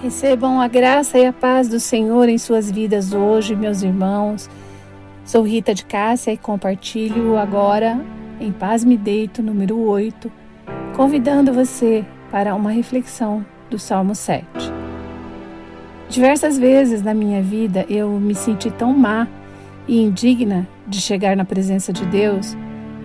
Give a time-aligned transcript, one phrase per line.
[0.00, 4.48] Recebam a graça e a paz do Senhor em suas vidas hoje, meus irmãos.
[5.24, 8.00] Sou Rita de Cássia e compartilho agora
[8.40, 10.30] em Paz Me Deito, número 8,
[10.94, 14.46] convidando você para uma reflexão do Salmo 7.
[16.08, 19.26] Diversas vezes na minha vida eu me senti tão má
[19.88, 22.56] e indigna de chegar na presença de Deus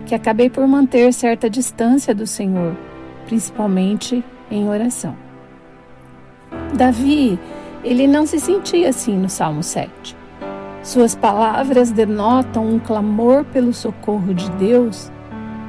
[0.06, 2.76] que acabei por manter certa distância do Senhor,
[3.26, 5.23] principalmente em oração.
[6.74, 7.40] Davi,
[7.84, 10.16] ele não se sentia assim no Salmo 7.
[10.82, 15.12] Suas palavras denotam um clamor pelo socorro de Deus,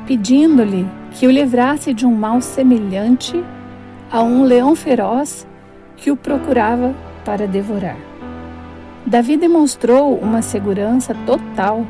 [0.06, 3.42] pedindo-lhe que o livrasse de um mal semelhante
[4.10, 5.46] a um leão feroz
[5.96, 6.94] que o procurava
[7.24, 7.96] para devorar.
[9.06, 11.86] Davi demonstrou uma segurança total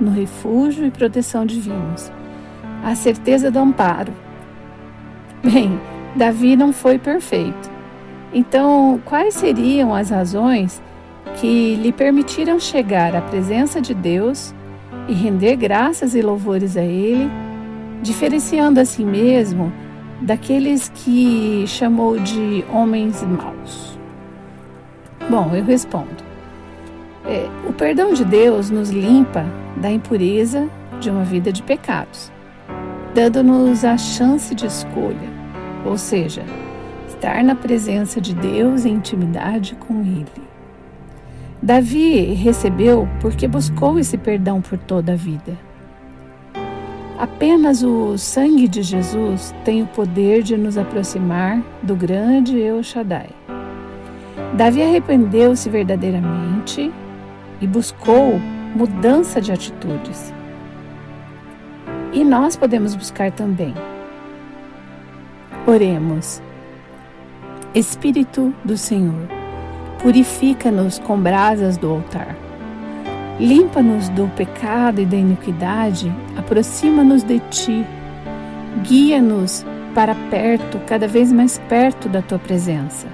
[0.00, 2.10] no refúgio e proteção divinos,
[2.84, 4.12] a certeza do amparo.
[5.42, 5.78] Bem,
[6.14, 7.65] Davi não foi perfeito,
[8.38, 10.82] então, quais seriam as razões
[11.36, 14.54] que lhe permitiram chegar à presença de Deus
[15.08, 17.30] e render graças e louvores a Ele,
[18.02, 19.72] diferenciando a si mesmo
[20.20, 23.98] daqueles que chamou de homens maus?
[25.30, 26.22] Bom, eu respondo.
[27.24, 29.46] É, o perdão de Deus nos limpa
[29.78, 30.68] da impureza
[31.00, 32.30] de uma vida de pecados,
[33.14, 35.30] dando-nos a chance de escolha,
[35.86, 36.44] ou seja,
[37.16, 40.46] estar na presença de Deus em intimidade com Ele.
[41.62, 45.56] Davi recebeu porque buscou esse perdão por toda a vida.
[47.18, 53.30] Apenas o sangue de Jesus tem o poder de nos aproximar do grande El Shaddai.
[54.54, 56.92] Davi arrependeu-se verdadeiramente
[57.60, 58.38] e buscou
[58.74, 60.32] mudança de atitudes.
[62.12, 63.74] E nós podemos buscar também.
[65.66, 66.42] Oremos.
[67.74, 69.28] Espírito do Senhor,
[70.02, 72.34] purifica-nos com brasas do altar.
[73.38, 77.84] Limpa-nos do pecado e da iniquidade, aproxima-nos de ti.
[78.82, 79.64] Guia-nos
[79.94, 83.06] para perto, cada vez mais perto da tua presença.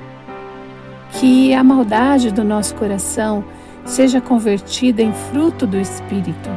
[1.13, 3.45] Que a maldade do nosso coração
[3.85, 6.51] seja convertida em fruto do Espírito.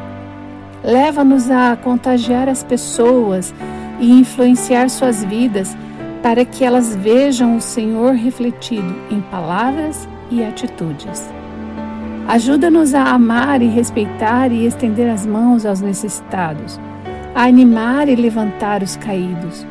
[0.83, 3.53] Leva-nos a contagiar as pessoas
[3.99, 5.75] e influenciar suas vidas
[6.25, 11.23] para que elas vejam o Senhor refletido em palavras e atitudes.
[12.27, 16.79] Ajuda-nos a amar e respeitar e estender as mãos aos necessitados,
[17.35, 19.67] a animar e levantar os caídos,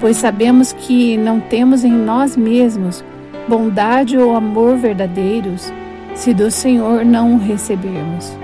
[0.00, 3.04] pois sabemos que não temos em nós mesmos
[3.46, 5.72] bondade ou amor verdadeiros
[6.16, 8.36] se do Senhor não o recebermos.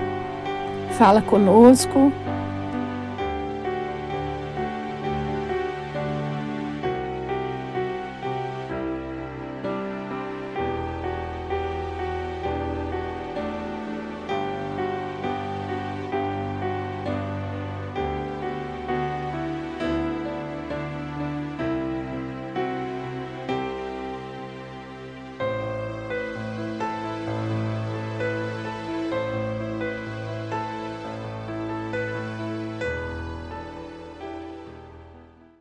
[0.91, 2.09] Fala conosco